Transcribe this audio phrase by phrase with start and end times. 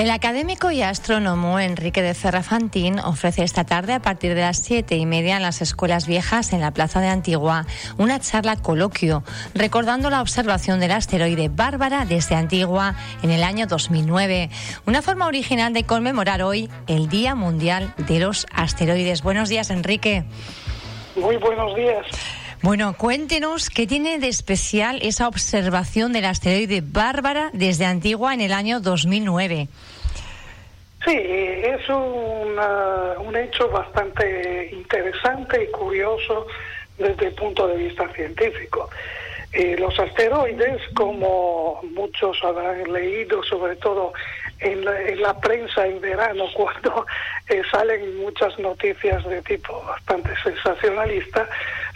[0.00, 4.96] El académico y astrónomo Enrique de Ferrafantín ofrece esta tarde a partir de las siete
[4.96, 7.66] y media en las escuelas viejas en la Plaza de Antigua
[7.98, 9.22] una charla coloquio
[9.54, 14.48] recordando la observación del asteroide Bárbara desde Antigua en el año 2009.
[14.86, 19.22] Una forma original de conmemorar hoy el Día Mundial de los Asteroides.
[19.22, 20.24] Buenos días, Enrique.
[21.14, 22.06] Muy buenos días.
[22.62, 28.52] Bueno, cuéntenos qué tiene de especial esa observación del asteroide Bárbara desde Antigua en el
[28.52, 29.68] año 2009.
[31.02, 36.46] Sí, es un hecho bastante interesante y curioso
[36.98, 38.90] desde el punto de vista científico.
[39.52, 44.12] Eh, los asteroides, como muchos habrán leído, sobre todo
[44.60, 47.06] en la, prensa en verano, cuando
[47.48, 51.48] eh, salen muchas noticias de tipo bastante sensacionalista,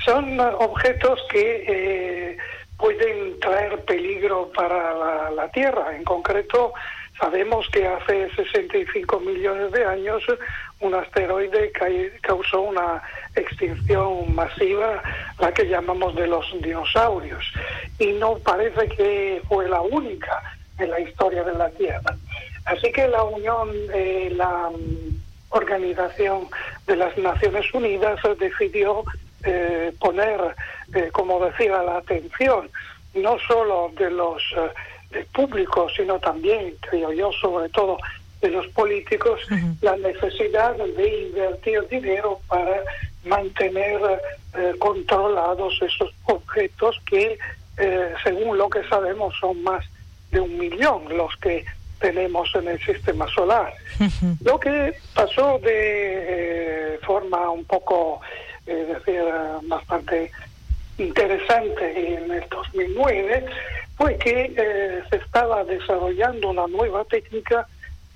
[0.04, 2.36] son objetos que eh,
[2.76, 5.94] pueden traer peligro para la, Tierra.
[5.94, 6.72] En concreto,
[7.18, 10.22] sabemos que hace 65 millones de años
[10.80, 11.72] un asteroide
[12.20, 13.02] causó una
[13.36, 15.02] extinción masiva,
[15.38, 17.44] la que llamamos de los dinosaurios.
[17.98, 20.42] Y no parece que fue la única
[20.78, 22.16] en la historia de la Tierra.
[22.64, 26.48] Así que la Unión, eh, la mm, Organización
[26.86, 29.04] de las Naciones Unidas decidió
[29.44, 30.40] eh, poner,
[30.94, 32.70] eh, como decía, la atención
[33.14, 34.42] no solo de los
[35.12, 37.98] eh, públicos, sino también, creo yo, sobre todo
[38.40, 39.40] de los políticos,
[39.80, 42.82] la necesidad de invertir dinero para
[43.24, 43.98] mantener
[44.78, 47.38] controlados esos objetos que,
[48.22, 49.86] según lo que sabemos, son más
[50.30, 51.64] de un millón los que
[52.00, 53.72] tenemos en el sistema solar.
[54.44, 58.20] Lo que pasó de forma un poco
[58.66, 59.22] es decir,
[59.64, 60.30] bastante
[60.98, 63.44] interesante en el 2009
[63.96, 67.66] fue que eh, se estaba desarrollando una nueva técnica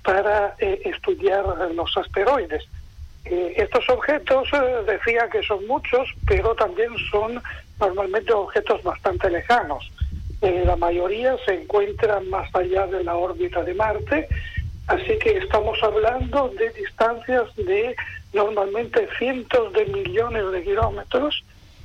[0.03, 2.63] para eh, estudiar los asteroides.
[3.25, 4.49] Eh, estos objetos
[4.85, 7.41] decía que son muchos, pero también son
[7.79, 9.89] normalmente objetos bastante lejanos.
[10.41, 14.27] la mayoría se encuentran más allá de la órbita de Marte,
[14.87, 17.95] así que estamos hablando de distancias de
[18.33, 21.43] normalmente cientos de millones de kilómetros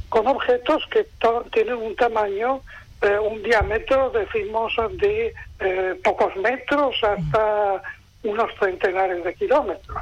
[0.09, 1.06] con objetos que
[1.53, 2.60] tienen un tamaño,
[3.03, 7.83] eh, un diámetro, decimos, de eh, pocos metros hasta
[8.22, 9.99] unos centenares de kilómetros.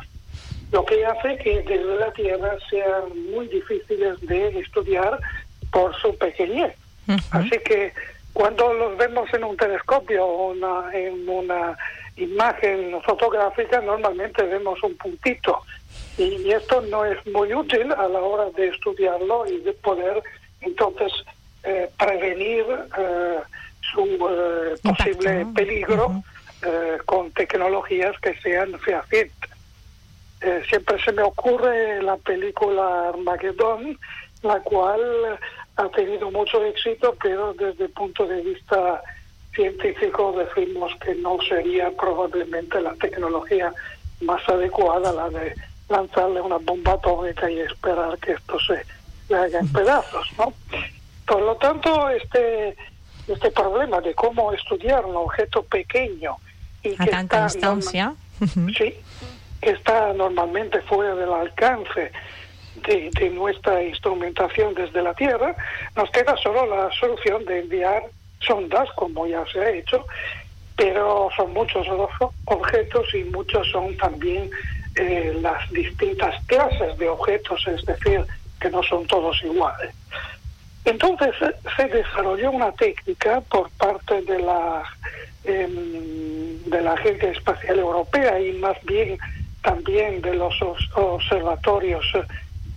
[0.70, 5.18] Lo que hace que desde la Tierra sean muy difíciles de estudiar
[5.70, 6.74] por su pequeñez.
[7.30, 7.92] Así que
[8.32, 11.76] cuando los vemos en un telescopio o una, en una
[12.16, 15.60] imagen fotográfica, normalmente vemos un puntito.
[16.18, 20.22] Y esto no es muy útil a la hora de estudiarlo y de poder
[20.60, 21.12] entonces
[21.64, 22.64] eh, prevenir
[22.98, 23.38] eh,
[23.92, 26.22] su eh, posible peligro
[27.06, 29.50] con tecnologías que sean fehacientes.
[30.68, 33.98] siempre se me ocurre la película Armageddon,
[34.42, 35.00] la cual
[35.74, 39.02] ha tenido mucho éxito, pero desde el punto de vista
[39.54, 43.72] científico decimos que no sería probablemente la tecnología
[44.20, 45.54] más adecuada la de
[45.88, 48.84] lanzarle una bomba atómica y esperar que esto se
[49.28, 50.52] le haga en pedazos, ¿no?
[51.26, 52.76] Por lo tanto, este
[53.28, 56.36] este problema de cómo estudiar un objeto pequeño
[56.82, 58.14] y a que tanta distancia,
[58.76, 58.94] sí,
[59.60, 62.10] que está normalmente fuera del alcance
[62.86, 65.54] de, de, nuestra instrumentación desde la Tierra,
[65.94, 68.02] nos queda solo la solución de enviar
[68.46, 70.06] sondas, como ya se ha hecho,
[70.76, 72.10] pero son muchos los
[72.44, 74.50] objetos y muchos son también
[74.96, 78.24] eh, las distintas clases de objetos, es decir,
[78.60, 79.94] que no son todos iguales.
[80.84, 81.34] Entonces
[81.76, 84.82] se desarrolló una técnica por parte de la
[85.44, 89.18] em, de la Agencia Espacial Europea y más bien
[89.62, 90.54] también de los
[90.94, 92.04] observatorios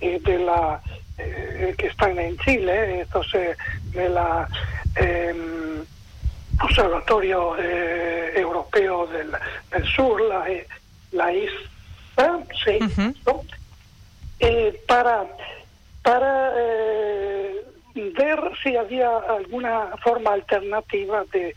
[0.01, 0.81] eh, de la
[1.17, 3.57] eh, que están en Chile, entonces
[3.93, 4.47] de la
[4.95, 5.83] em,
[6.61, 9.31] Observatorio Europeo del,
[9.71, 10.45] del Sur, la,
[11.11, 11.51] la IS
[12.63, 12.79] sí,
[14.39, 15.25] eh, para,
[16.01, 21.53] para eh, ver si había alguna forma alternativa de,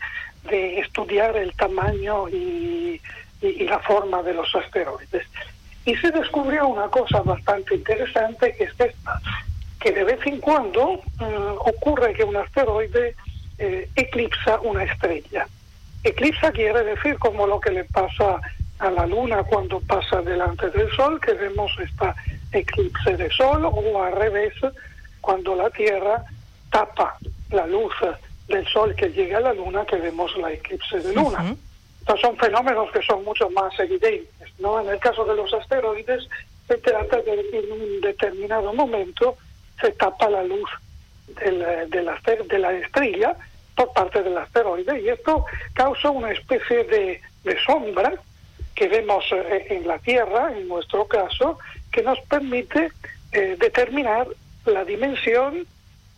[0.49, 3.01] de estudiar el tamaño y,
[3.41, 5.27] y, la forma de los asteroides.
[5.85, 9.21] Y se descubrió una cosa bastante interesante que es esta,
[9.79, 13.15] que de vez en cuando eh, ocurre que un asteroide
[13.95, 15.47] eclipsa una estrella.
[16.03, 18.39] Eclipsa quiere decir como lo que le pasa
[18.79, 22.15] a la luna cuando pasa delante del sol, que vemos esta
[22.53, 24.53] eclipse de sol, o al revés,
[25.21, 26.23] cuando la Tierra
[26.71, 27.17] tapa
[27.51, 27.93] la luz
[28.47, 31.55] del sol que llega a la luna, que vemos la eclipse de luna.
[32.21, 34.49] son fenómenos que son mucho más evidentes.
[34.59, 34.79] ¿no?
[34.79, 36.27] En el caso de los asteroides,
[36.67, 39.35] se trata de que en un determinado momento
[39.81, 40.69] se tapa la luz
[41.35, 43.35] del, de, la, de la estrella
[43.75, 48.13] por parte del asteroide y esto causa una especie de, de sombra
[48.75, 51.59] que vemos eh, en la Tierra, en nuestro caso,
[51.91, 52.91] que nos permite
[53.31, 54.27] eh, determinar
[54.65, 55.65] la dimensión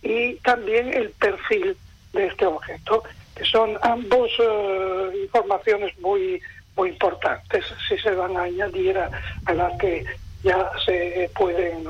[0.01, 1.75] y también el perfil
[2.13, 3.03] de este objeto,
[3.35, 6.41] que son ambos eh, informaciones muy
[6.77, 10.05] muy importantes si se van a añadir a, las que
[10.41, 11.83] ya se pueden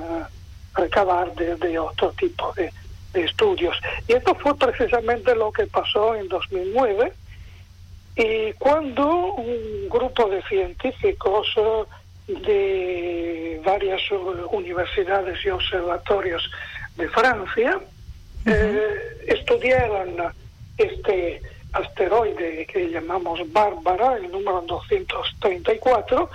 [0.74, 2.72] recabar desde otro tipo de,
[3.14, 3.78] de estudios.
[4.08, 7.14] Y esto fue precisamente lo que pasó en 2009
[8.16, 11.84] y cuando un grupo de científicos eh,
[12.28, 14.02] de varias
[14.52, 16.50] universidades y observatorios
[16.98, 17.80] de Francia
[18.46, 20.34] eh, estudiaron
[20.78, 21.42] este
[21.74, 26.30] asteroide que llamamos Bárbara, el número 234,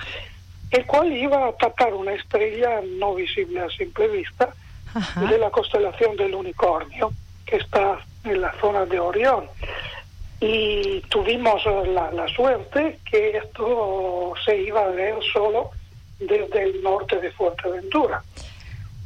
[0.70, 4.54] el cual iba a atacar una estrella no visible a simple vista
[5.28, 7.12] de la constelación del unicornio,
[7.44, 9.44] que está en la zona de Orión
[10.40, 15.70] y tuvimos la, la, suerte que esto se iba a ver solo
[16.18, 18.22] desde el norte de Fuerteventura.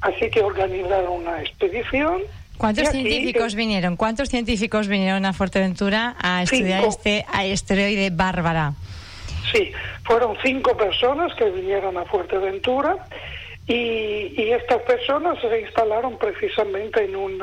[0.01, 2.23] Así que organizaron una expedición.
[2.57, 3.97] ¿Cuántos científicos vinieron?
[3.97, 8.75] ¿Cuántos científicos vinieron a Fuerteventura a estudiar este asteroide Bárbara?
[9.53, 9.73] Sí,
[10.05, 12.97] fueron cinco personas que vinieron a Fuerteventura
[13.67, 17.41] y, y estas personas se instalaron precisamente en un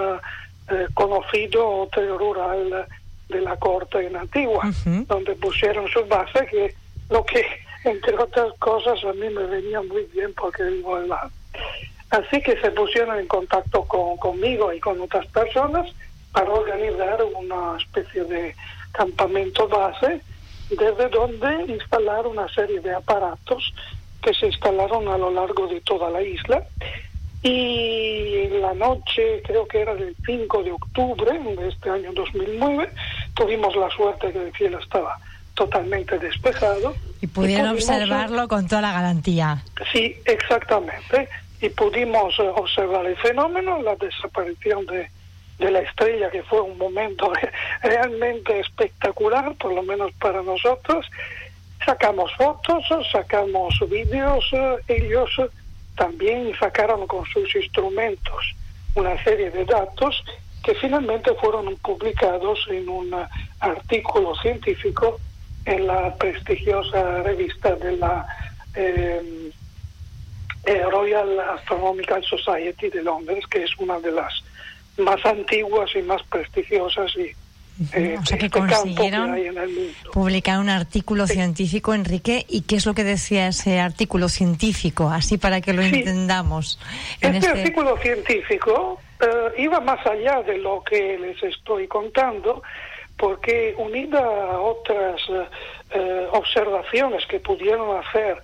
[0.69, 2.85] eh, conocido hotel rural
[3.29, 4.69] de la corte en Antigua,
[5.07, 6.75] donde pusieron su base, que
[7.09, 7.45] lo que,
[7.85, 11.31] entre otras cosas, a mí me venía muy bien porque vivo al lado.
[12.09, 15.89] Así que se pusieron en contacto con, conmigo y con otras personas
[16.33, 18.55] para organizar una especie de
[18.91, 20.21] campamento base
[20.69, 23.73] desde donde instalar una serie de aparatos
[24.21, 26.65] que se instalaron a lo largo de toda la isla
[27.43, 32.89] y en la noche, creo que era del 5 de octubre de este año 2009,
[33.35, 35.17] tuvimos la suerte que el cielo estaba
[35.53, 36.95] totalmente despejado.
[37.21, 39.63] Y pudieron observarlo con toda la garantía.
[39.91, 41.29] Sí, exactamente.
[41.61, 45.09] Y pudimos eh, observar el fenómeno, la desaparición de,
[45.57, 47.31] de la estrella, que fue un momento
[47.81, 51.05] realmente espectacular, por lo menos para nosotros.
[51.87, 55.29] Sacamos fotos, sacamos vídeos, eh, ellos
[55.95, 58.53] también sacaron con sus instrumentos
[58.93, 60.21] una serie de datos
[60.65, 63.15] que finalmente fueron publicados en un
[63.61, 65.17] artículo científico
[65.63, 68.27] en la prestigiosa revista de la
[68.75, 69.51] eh,
[70.65, 74.43] eh, Royal Astronomical Society de Londres, que es una de las
[74.97, 77.31] más antiguas y más prestigiosas y
[77.93, 79.37] eh, o sea que consiguieron
[80.11, 85.09] publicar un artículo científico, Enrique, ¿y qué es lo que decía ese artículo científico?
[85.09, 86.79] Así para que lo entendamos.
[87.21, 92.63] este, este, artículo científico eh, iba más allá de lo que les estoy contando,
[93.15, 95.21] porque unida a otras
[95.91, 98.41] eh, observaciones que pudieron hacer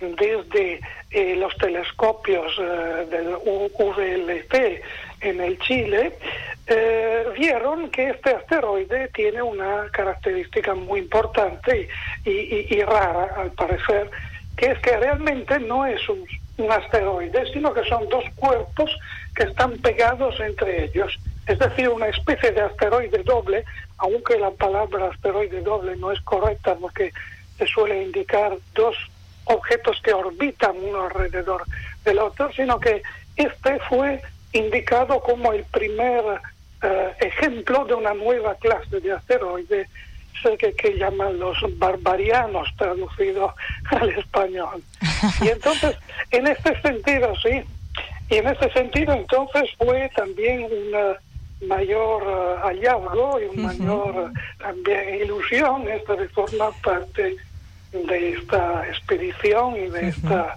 [0.00, 0.80] desde
[1.36, 2.56] los telescopios
[3.08, 4.82] del VLT
[5.22, 6.12] en el Chile,
[6.66, 11.88] eh, vieron que este asteroide tiene una característica muy importante
[12.24, 14.10] y, rara, al parecer,
[14.56, 16.26] que es que realmente no es un,
[16.70, 18.96] asteroide, sino que son dos cuerpos
[19.34, 21.18] que están pegados entre ellos.
[21.46, 23.64] Es decir, una especie de asteroide doble,
[23.98, 27.12] aunque la palabra asteroide doble no es correcta porque
[27.58, 28.94] se suele indicar dos
[29.46, 31.64] objetos que orbitan uno alrededor
[32.04, 33.02] del otro, sino que
[33.36, 36.24] este fue indicado como el primer
[36.82, 39.88] eh, ejemplo de una nueva clase de asteroides
[40.58, 43.54] que, que llaman los barbarianos traducido
[43.90, 44.82] al español.
[45.40, 45.96] Y entonces,
[46.30, 47.62] en este sentido, sí,
[48.28, 51.18] y en este sentido entonces fue también una
[51.66, 57.36] mayor eh, hallazgo y una mayor también ilusión esta de formar parte
[57.92, 60.56] de esta expedición y de esta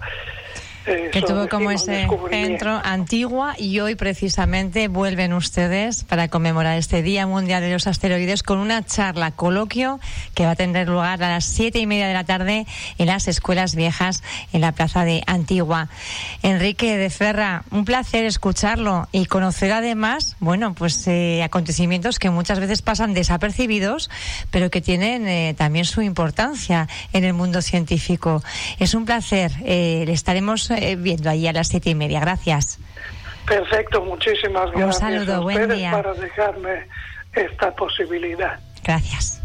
[0.86, 7.26] que tuvo como ese centro antigua y hoy precisamente vuelven ustedes para conmemorar este Día
[7.26, 9.98] Mundial de los Asteroides con una charla, coloquio
[10.34, 12.66] que va a tener lugar a las siete y media de la tarde
[12.98, 15.88] en las escuelas viejas en la plaza de Antigua.
[16.42, 22.60] Enrique de Ferra, un placer escucharlo y conocer además, bueno, pues eh, acontecimientos que muchas
[22.60, 24.10] veces pasan desapercibidos,
[24.50, 28.42] pero que tienen eh, también su importancia en el mundo científico.
[28.78, 29.52] Es un placer.
[29.64, 32.20] Eh, le estaremos eh, viendo ahí a las siete y media.
[32.20, 32.78] Gracias.
[33.46, 34.86] Perfecto, muchísimas gracias.
[34.86, 35.90] Un saludo, buen día.
[35.92, 36.86] para dejarme
[37.32, 38.58] esta posibilidad.
[38.82, 39.40] Gracias.